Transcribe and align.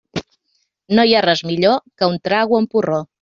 No 0.99 1.05
hi 1.09 1.13
ha 1.17 1.21
res 1.27 1.43
millor 1.49 1.77
que 2.01 2.09
un 2.13 2.21
trago 2.29 2.59
amb 2.61 2.73
porró. 2.77 3.03